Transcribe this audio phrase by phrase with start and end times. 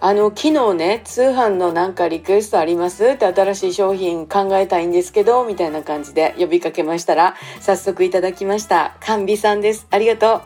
[0.00, 8.96] あの、昨日ね、通販のなんかリクエストありますって新しい商品考えたいんですけど、みたいな感じで呼びかけましたら、早速いただきました。
[9.00, 9.86] 甘美さんです。
[9.90, 10.42] ありがとう。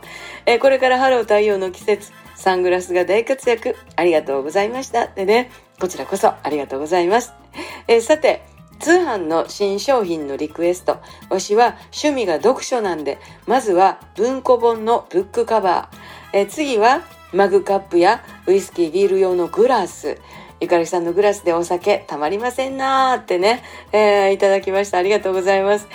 [0.46, 3.74] え、これからハロー太陽の季節、サングラスが大活躍。
[3.96, 5.08] ありがとうございました。
[5.08, 7.32] でね、こちらこそありがとうございます。
[7.88, 8.42] え、さて、
[8.78, 10.98] 通販の新商品のリクエスト。
[11.28, 16.38] わしは趣味が読書なんで、まずは文庫本のブックカバー。
[16.38, 17.02] え、次は
[17.32, 20.18] マグカップやウイスキービール用のグラス。
[20.58, 24.98] ゆかりさんのグラスでお酒たまりませんなーってね、えー、いただきました。
[24.98, 25.86] ありがとうございます。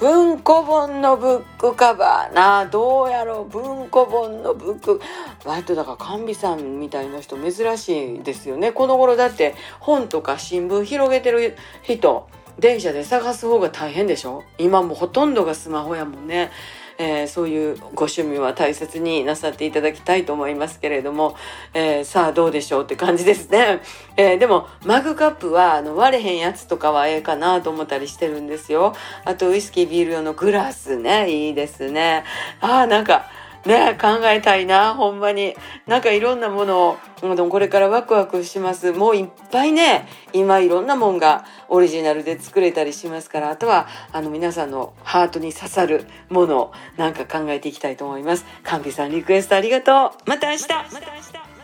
[0.00, 5.00] 文庫本のブックカバーなどうやろう文庫本のブック。
[5.44, 8.72] 割とだから甘美さんみたいな人珍しいですよね。
[8.72, 14.42] この頃だって本とか新聞広げてる人、電車で探す方が大変でしょ？
[14.58, 16.50] 今もほとんどがスマホやもんね。
[17.02, 21.34] えー、そういうご趣味は大切になさっていただきたいと思いますけれども、
[21.72, 23.80] えー、さあどうでしょうって感じですね。
[24.18, 28.94] えー、でもマグカップはあの割れへんやつとかはええかなと思ったりしてるんですよ。
[29.24, 32.24] あとウイスキービール用のグラスね、いいですね。
[32.60, 33.30] ああ、なんか、
[33.66, 35.54] ね考えたいなほんまに。
[35.86, 36.96] なんかいろんなものを
[37.50, 38.92] これからワクワクします。
[38.92, 43.50] もういっぱいね今いろんなもんがオリジナルで作れたりしますから。
[43.50, 48.44] あとはあの皆さんのハートに刺さるものをなんか考えていきたいと思います。
[48.62, 50.30] カンピさんリクエストありがとう。
[50.30, 50.68] また明日。
[50.68, 51.59] また明日。